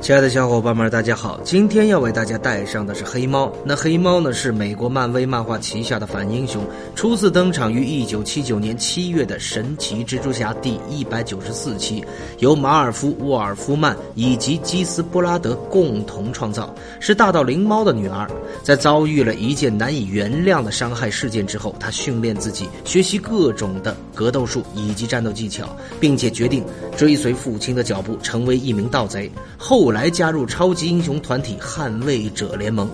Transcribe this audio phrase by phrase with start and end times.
[0.00, 1.38] 亲爱的小伙伴们，大家好！
[1.44, 3.52] 今天要为大家带上的是黑猫。
[3.66, 12.02] 那黑猫呢，是美国漫威漫画旗下的反英雄，初次登场于一九七九年七月的《神奇蜘蛛侠》第一百九十四期，
[12.38, 18.26] 由马尔夫·沃尔夫曼以及基斯·布拉德共同创造，是大道灵猫的女儿。
[18.62, 26.64] 在遭遇了一件难以原谅的伤害事件之后，她训练自己，学习各种的格斗术以及战斗技巧，并且决定
[26.96, 29.30] 追随父亲的脚步，成为一名盗贼。
[29.58, 29.89] 后。
[29.90, 32.88] 来加入超级英雄团体捍卫者联盟。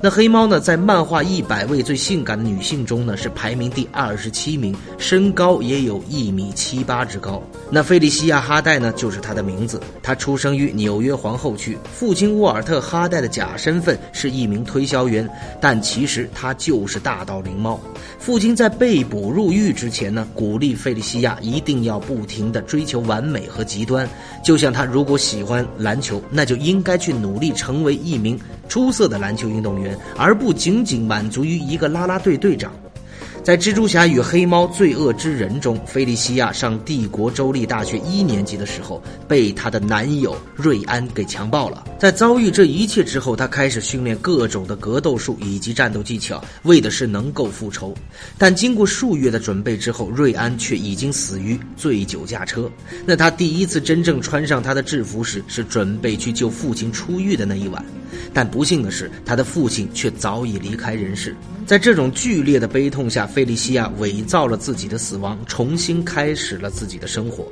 [0.00, 7.42] 那黑猫呢，在漫画一百位最性感的女性中呢，是排名第二十七名，身高也有一米七八之高。
[7.70, 9.80] 那费利西亚·哈代呢，就是她的名字。
[10.02, 15.28] 她出生于纽约皇后区，父亲沃尔特·哈代的假身份是一名推销员，
[15.60, 17.78] 但其实他就是大道灵猫。
[18.18, 24.08] 父亲在被捕入狱之前呢，鼓励费利西亚一定要不停地追求完美和极端，
[24.44, 28.36] 就像他如果喜欢篮球，那那就应该去努力成为一名
[28.68, 29.96] 出色的篮球运动员。
[30.16, 32.72] 而不仅仅满足于一个啦啦队队长。
[33.42, 41.82] 在《蜘蛛侠与黑猫：罪恶之人》中，菲利西亚上帝国州立大学一年级的时候，被她的男友瑞安给强暴了。
[41.98, 47.92] 在遭遇这一切之后，她开始训练各种的格斗术以及战斗技巧，为的是能够复仇。
[48.38, 52.70] 但经过数月的准备之后，瑞安却已经死于醉酒驾车。
[53.04, 57.84] 那她第一次真正穿上他的制服时，是准备去救父亲出狱的那一晚。
[58.32, 61.34] 但不幸的是，他的父亲却早已离开人世。
[61.64, 67.46] 在这种剧烈的悲痛下，费利西亚伪造了自己的死亡，重新开始了自己的生活。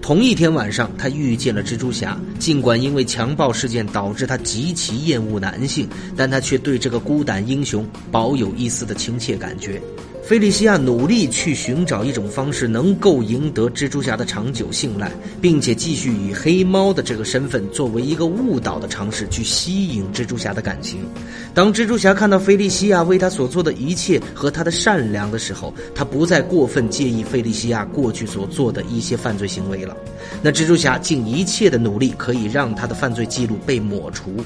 [0.00, 2.20] 同一天晚上，他遇见了蜘蛛侠。
[2.38, 9.80] 尽管因为强暴事件导致他极其厌恶男性，但他却对这个孤胆英雄保有一丝的亲切感觉。
[10.26, 21.06] 菲利西亚努力去寻找一种方式，能够赢得蜘蛛侠的长久信赖，并且继续以黑猫的这个身份作为一个误导的尝试，去吸引蜘蛛侠的感情。
[21.52, 29.94] 当蜘蛛侠看到菲利西亚为他所做的一切和他的善良的时候，他不再过分介意菲利西亚过去所做的一些犯罪行为了。
[30.40, 34.36] 那蜘蛛侠尽一切的努力，可以让他的犯罪记录被抹除。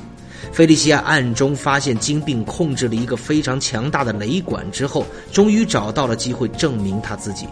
[0.52, 7.46] 菲利西亚暗中发现金并控制了一个非常强大的雷管之后，终于找到了机会证明他自己。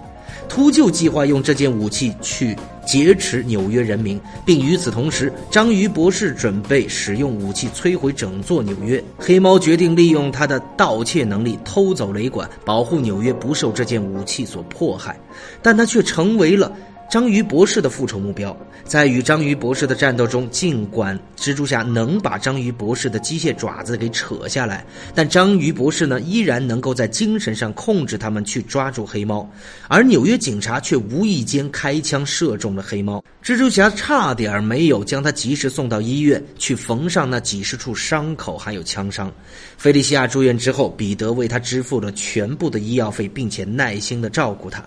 [0.49, 9.03] 秃鹫计划用这件武器去劫持纽约人民，并与此同时，章鱼博士准备使用武器摧毁整座纽约。
[9.19, 15.19] 黑猫决定利用他的盗窃能力偷走雷管，保护纽约不受这件武器所迫害，
[15.63, 16.71] 但他却成为了。
[17.09, 24.85] 章鱼博士的复仇目标，在与章鱼博士的战斗中，尽管蜘蛛侠能把章鱼博士的机械爪子给扯下来，
[25.15, 29.49] 但章鱼博士呢，依然能够在精神上控制他们去抓住黑猫，
[29.87, 33.23] 而纽约警察却无意间开枪射中了黑猫。
[33.41, 39.33] 蜘蛛侠差点没有将他及时送到医院去缝上那几十处伤口，还有枪伤。
[39.79, 44.85] 菲利西亚住院之后，彼得为他支付了全部的医药费，并且耐心的照顾他。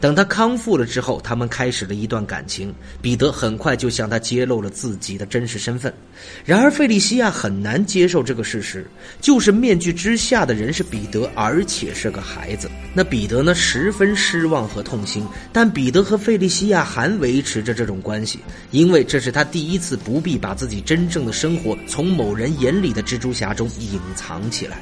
[0.00, 2.74] 等他康复了之后，他们开始了一段感情。
[3.00, 5.92] 彼得很快就向他揭露了自己的真实身份。
[6.44, 8.86] 然而，费利西亚很难接受这个事实，
[9.20, 12.70] 就是面具之下的人是彼得，而且是个孩子。
[12.94, 15.26] 那彼得呢，十分失望和痛心。
[15.52, 18.40] 但彼得和费利西亚还维持着这种关系，
[18.70, 24.78] 因为这是他第一次不必把自己真正的生活从某人眼里的蜘蛛侠中隐藏起来。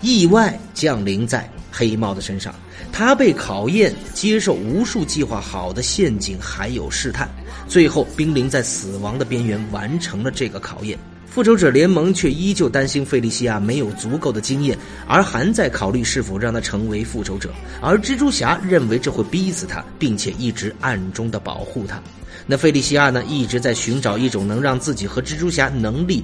[0.00, 2.52] 意外降临在黑猫的身上，
[2.92, 7.26] 他被考验，接受无数计划好的陷阱，还有试探，
[7.66, 10.98] 最后濒临在死亡的边缘，完成了这个考验。
[11.26, 14.76] 复仇者联盟却依旧担心费利西亚没有足够的经验，
[15.08, 17.50] 而还在考虑是否让他成为复仇者。
[17.80, 22.00] 而蜘蛛侠认为这会逼死他，并且一直暗中的保护他。
[22.46, 26.22] 那费利西亚呢，一直在寻找一种能让自己和蜘蛛侠能力。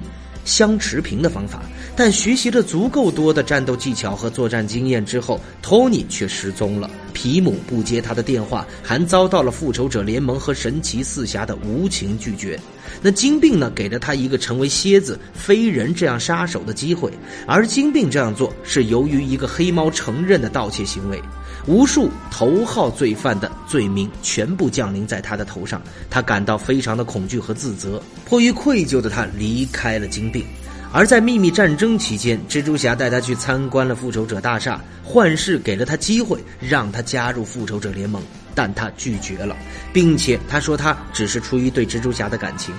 [0.49, 1.61] 相持平的方法，
[1.95, 6.89] 但学习了足够多的战斗技巧和作战经验之后，托尼却失踪了。
[7.13, 12.59] 皮姆不接他的电话，还遭到了复仇者联盟和神奇四侠的无情拒绝。
[13.01, 17.11] 那金并呢，给了他一个成为蝎子、飞人这样杀手的机会，
[17.45, 21.21] 而金并这样做是由于一个黑猫承认的盗窃行为。
[21.67, 28.01] 无数头号罪犯的罪名全部降临在他的头上，他感到非常的恐惧和自责。
[28.25, 30.43] 迫于愧疚的他离开了金并，
[30.91, 38.21] 而在秘密战争期间，蜘蛛侠带他去参观了复仇者大厦，幻视给了他机会，让他加入复仇者联盟，
[38.55, 39.55] 但他拒绝了，
[39.93, 42.73] 并且他说他只是出于对蜘蛛侠的感情。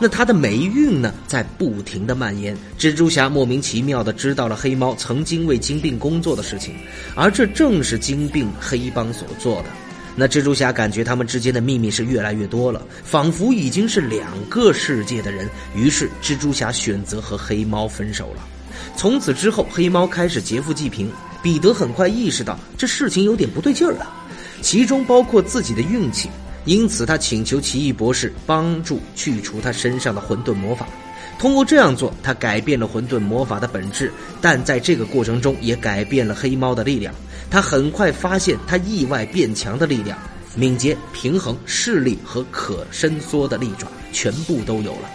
[0.00, 2.56] 那他的霉运呢，在不停的蔓延。
[2.78, 6.74] 蜘蛛侠莫名其妙的知道了黑猫曾经为金并工作的事情，
[7.16, 9.68] 而这正是金并黑帮所做的。
[10.14, 15.48] 那蜘蛛侠感觉他们之间的秘密是越来越多了，仿佛已经是两个世界的人。
[15.74, 18.44] 于是，蜘蛛侠选择和黑猫分手了。
[18.96, 21.10] 从此之后，黑猫开始劫富济贫。
[21.40, 24.12] 彼得很快意识到这事情有点不对劲儿了，
[24.60, 26.28] 其中包括自己的运气。
[26.68, 30.86] 因此，他请求奇异博士帮助去除他身上的混沌魔法。
[31.38, 34.12] 通过这样做，他改变了混沌魔法的本质，
[34.42, 37.14] 但在这个过程中也改变了黑猫的力量。
[37.50, 40.18] 他很快发现，他意外变强的力量、
[40.54, 45.08] 敏捷、平衡、视力和可伸缩的利爪全部都有了。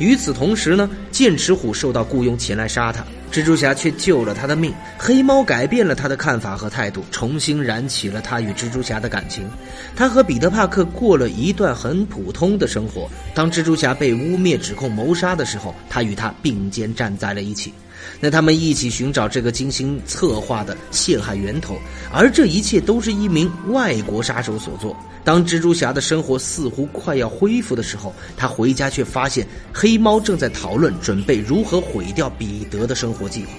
[0.00, 4.72] 与此同时呢，剑齿虎受到雇佣前来杀他，蜘蛛侠却救了他的命。
[4.98, 9.48] 黑猫改变了他的看法和态度，重新燃起了他与蜘蛛侠的感情。
[9.94, 13.08] 他和彼得·帕克过了一段很普通的生活。
[13.34, 17.72] 当蜘蛛侠被污蔑、指控谋杀的时候，他与他并肩站在了一起。
[18.20, 21.78] 那他们一起寻找这个精心策划的陷害源头，
[22.12, 24.96] 而这一切都是一名外国杀手所做。
[25.22, 33.50] 当蜘蛛侠的生活似乎快要恢复的时候，他回家却发现黑猫正在讨论准备如何毁掉彼得的生活计划，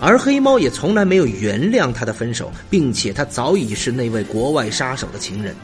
[0.00, 5.54] 而黑猫也从来没有原谅他的分手，并且他早已是那位国外杀手的情人。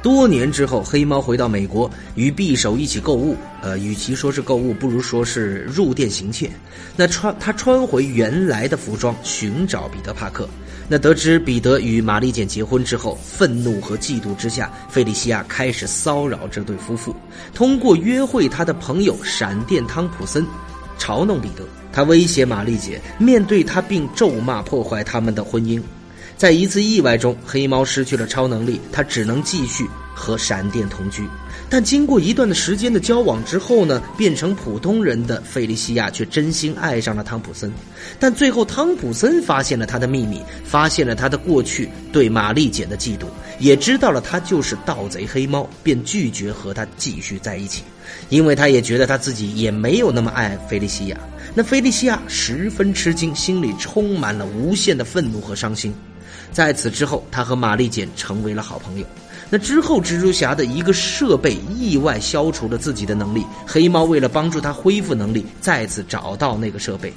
[0.00, 3.36] 多年之后，黑猫回到美国，与匕首一起购物。
[3.60, 6.50] 呃，与其说是购物，不如说是入店行窃。
[6.96, 10.48] 那穿他穿回原来的服装，寻找彼得·帕克。
[10.88, 17.14] 那得知彼得与玛丽简结婚之后，愤怒和嫉妒之下，费利西亚开始骚扰这对夫妇，
[17.52, 20.46] 通过约会他的朋友闪电汤普森，
[20.98, 21.64] 嘲弄彼得。
[21.92, 25.82] 他威胁玛丽姐，面对他并咒骂破坏他们的婚姻。
[26.38, 31.28] 在一次意外中，黑猫失去了超能力，他只能继续和闪电同居。
[31.68, 37.72] 但经过一段的时间的交往之后呢，变成普通人的费利西亚却真心爱上了汤普森。
[38.20, 43.26] 但最后，汤普森发现了他的秘密，发现了他的过去对玛丽简的嫉妒，
[43.58, 47.82] 也知道了他就是盗贼黑猫，便拒绝和他继续在一起，
[48.28, 51.18] 因为他也觉得他自己也没有那么爱费利西亚。
[51.52, 55.92] 那费利西亚十分吃惊，心里充满了无限的愤怒和伤心。
[56.52, 59.06] 在此之后，他和玛丽简成为了好朋友。
[59.50, 67.10] 那之后，蜘蛛侠的一个设备意外消除了自己的能力，黑猫为了帮助他恢复能力，再次找到那个设备。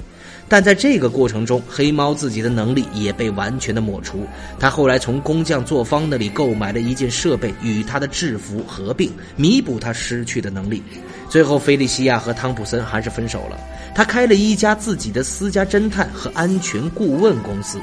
[0.48, 4.26] 但在这个过程中，黑猫自己的能力也被完全的抹除。
[4.58, 10.82] 他后来从工匠作坊那里购买了一件设备，与他的制服合并，弥补他失去的能力。
[11.28, 13.58] 最后，菲利西亚和汤普森还是分手了。
[13.94, 17.78] 他开了一家自己的私家侦探和安全顾问公司。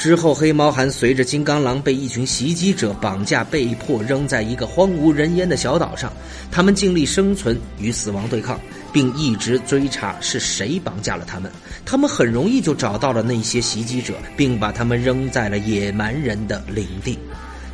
[0.00, 6.10] 之后，黑猫还随着金刚狼被一群袭击者绑架，被迫扔在一个荒无人烟的小岛上。
[6.50, 8.58] 他们尽力生存，与死亡对抗，
[8.94, 11.52] 并一直追查是谁绑架了他们。
[11.84, 17.18] 他们很容易就找到了那些袭击者，并把他们扔在了野蛮人的领地。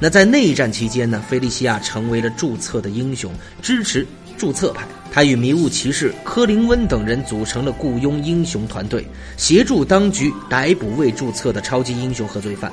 [0.00, 1.23] 那在内战期间呢？
[1.28, 3.32] 菲利西亚成为了注册的英雄，
[3.62, 4.05] 支持。
[4.37, 9.06] 注册派，他与迷雾骑士科林温等人组成了雇佣英雄团队，
[9.37, 12.71] 协助当局逮捕未注册的超级英雄和罪犯。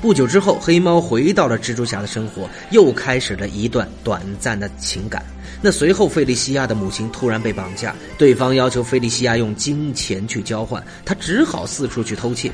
[0.00, 5.22] 不久之后，黑猫回到了蜘蛛侠的生活，又开始了一段短暂的情感。
[5.60, 12.50] 那随后，费利西亚的母亲突然被绑架，对方要求费利西亚用金钱去交换，他只好四处去偷窃。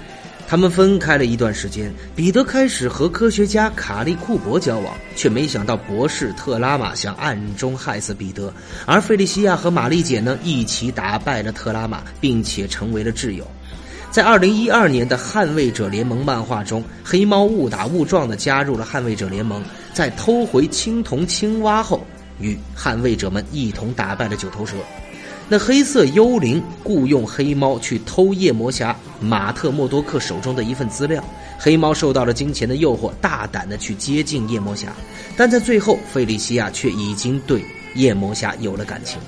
[0.48, 8.52] 他们分开了一段时间，彼得开始和科学家卡利库伯交往，却没想到博士特拉玛想暗中害死彼得，
[8.86, 13.44] 而费利西亚和玛丽姐呢一起打败了特拉玛，并且成为了挚友。
[14.12, 19.60] 在二零一二年的捍卫者联盟漫画中，黑猫误打误撞地加入了捍卫者联盟，
[19.92, 22.06] 在偷回青铜青蛙后，
[22.38, 24.76] 与捍卫者们一同打败了九头蛇。
[25.48, 31.22] 那黑色幽灵雇佣黑猫去偷夜魔侠马特莫多克手中的一份资料，
[31.58, 34.92] 黑猫受到了金钱的诱惑，大胆的去接近夜魔侠，
[35.36, 39.18] 但在最后，费利西亚却已经对夜魔侠有了感情，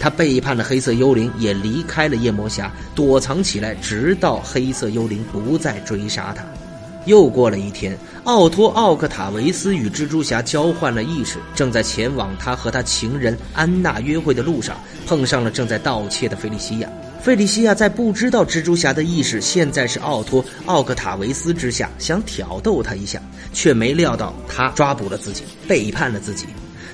[0.00, 6.44] 他背叛了黑色幽灵，也离开了夜魔侠，躲藏起来，直到黑色幽灵不再追杀他。
[7.04, 14.76] 又过了一天，奥托·奥克塔维斯与蜘蛛侠交换了意识，正在前往他和他情人安娜约会的路上，
[15.06, 16.88] 碰上了正在盗窃的菲利西亚。
[17.26, 23.20] 费利西亚在不知道蜘蛛侠的意识现在是奥托·奥克塔维斯之下，想挑逗他一下，
[23.52, 26.46] 却没料到他抓捕了自己，背叛了自己。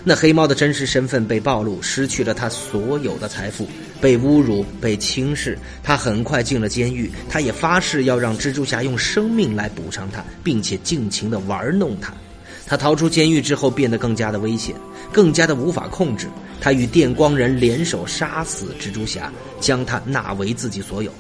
[0.03, 3.69] 那黑猫的真实身份被暴露，失去了他所有的财富，
[4.01, 5.59] 被侮辱，被轻视。
[5.83, 7.13] 他很快进了监狱。
[7.29, 12.15] 他也发誓要让蜘蛛侠用生命来补偿他，并且尽情的玩弄他。
[12.73, 14.75] 他逃出监狱之后，变得更加的危险，
[15.13, 16.27] 更加的无法控制。
[16.59, 21.13] 他与电光人联手杀死蜘蛛侠，将他纳为自己所有。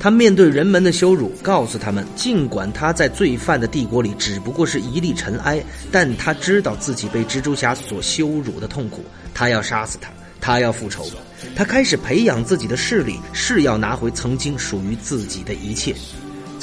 [0.00, 9.04] 他面对人们的羞辱，告诉他们，尽管他在罪犯的帝国里只不过是一粒尘埃，但他知道自己被蜘蛛侠所羞辱的痛苦。
[9.32, 10.10] 他要杀死他，
[10.40, 11.06] 他要复仇。
[11.54, 15.94] 他开始培养自己的势力，是要拿回曾经属于自己的一切。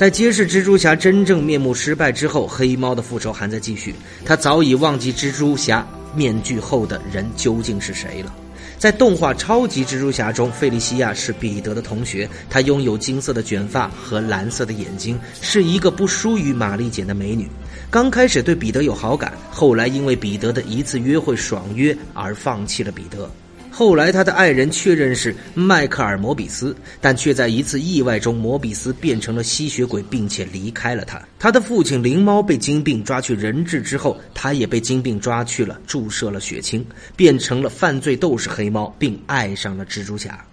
[0.04, 3.96] 在揭示蜘蛛侠真正面目失败之后，黑猫的复仇还在继续。
[4.26, 8.36] 他早已忘记蜘蛛侠面具后的人究竟是谁了。
[8.78, 17.48] 在动画《超级蜘蛛侠》中，费利西亚是彼得的同学，她拥有金色的卷发和蓝色的眼睛，是一个不输于玛丽简的美女。
[17.90, 23.32] 刚开始对彼得有好感，后来因为彼得的一次约会爽约而放弃了彼得。
[23.76, 31.20] 后来，他的爱人确认是迈克尔·摩比斯，但却在一次意外中，摩比斯变成了吸血鬼，并且离开了他。
[31.40, 40.46] 他的父亲灵猫被金病抓去人质之后，他也被金病抓去了，注射了血清，变成了犯罪斗士黑猫，并爱上了蜘蛛侠。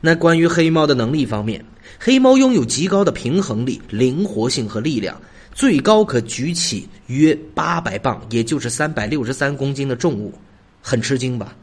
[0.00, 1.64] 那关于黑猫的能力方面，
[2.00, 5.16] 黑猫拥有极高的平衡力、灵活性和力量，
[5.54, 10.34] 最高可举起约八百磅，也就是三百六十三公斤的重物，
[10.82, 11.54] 很吃惊吧？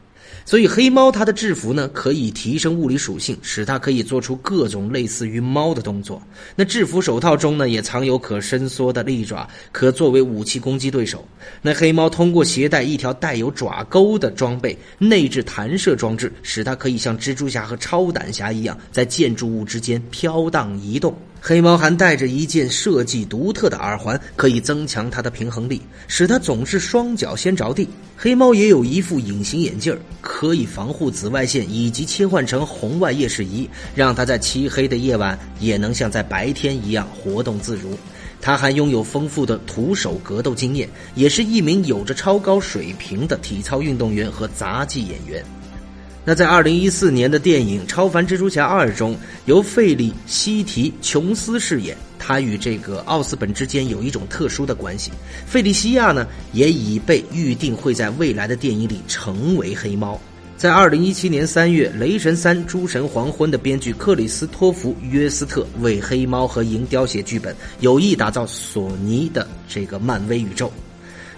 [0.44, 6.20] 所以黑猫它的制服呢，可以提升物理属性，使它可以做出各种类似于猫的动作。
[6.56, 11.26] 那制服手套中呢，也藏有可伸缩的利爪，可作为武器攻击对手。
[11.60, 21.14] 那黑猫通过携带一条带有爪钩的装备，内置弹射装置，使它可以像蜘蛛侠和超胆侠一样，在建筑物之间飘荡移动。
[21.44, 27.88] 黑猫还带着一件设计独特的耳环，可以增强它的平衡力，使它总是双脚先着地。
[28.16, 37.98] 黑猫也有一副隐形眼镜，可以防护紫外线，以及切换成红外夜视仪，让它在漆黑的夜晚也能像在白天一样活动自如。
[38.40, 45.44] 它还拥有丰富的徒手格斗经验，也是一名有着超高水平的体操运动员和杂技演员。
[46.24, 51.96] 那在二零一四年的电影《超凡蜘蛛侠二》中，由费里西提·琼斯饰演。
[52.16, 55.10] 他与这个奥斯本之间有一种特殊的关系。
[55.44, 60.20] 费利西亚呢，也已被预定会在未来的电影里成为黑猫。
[60.56, 70.72] 在二零一七年三月，《雷神三：诸神黄昏》的编剧克里斯托弗·约斯特为黑猫和银雕写剧本，有意打造索尼的这个漫威宇宙。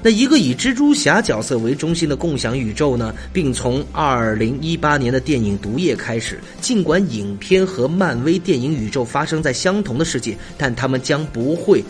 [0.05, 6.39] 那一个以蜘蛛侠角色为中心的共享宇宙呢，并从二零一八年的电影《毒液》开始。
[6.61, 11.83] 尽管影片和漫威电影宇宙发生在相同的世界，但他们将不会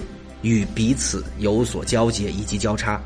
[0.42, 3.02] 与彼此有所交接以及交叉。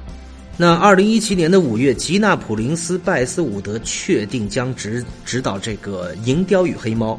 [0.59, 7.15] 那二零一七年的五月，吉娜·普林斯·拜斯伍德确定将执指导这个《银雕与黑猫》。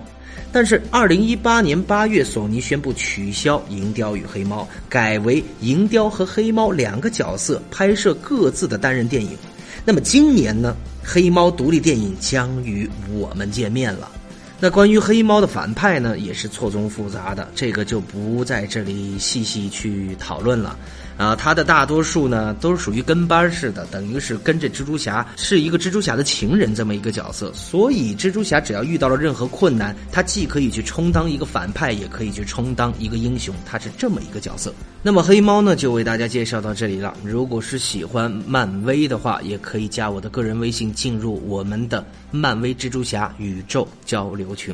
[0.51, 9.37] 但是，二零一八年八月，索尼宣布取消《银雕与黑猫》，改为银雕和黑猫两个角色拍摄各自的单人电影。
[9.85, 10.75] 那么今年呢？
[11.03, 14.11] 黑猫独立电影将与我们见面了。
[14.59, 20.77] 那关于黑猫的反派呢，也是错综复杂的，这个就不在这里细细去讨论了。
[21.19, 27.51] 啊，他的大多数呢都是属于跟班式的，等于是跟着蜘蛛侠，是一个蜘蛛侠的情人这么一个角色。
[27.53, 34.73] 所以蜘蛛侠只要遇到了任何困难，他既可以去充当一个反派，也可以去充当一个英雄，他是这么一个角色。
[35.03, 37.13] 那么黑猫呢，就为大家介绍到这里了。
[37.21, 44.73] 如果是喜欢漫威的话，也可以加我的个人微信进入我们的漫威蜘蛛侠宇宙交流群。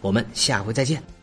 [0.00, 1.17] 我们下回再见。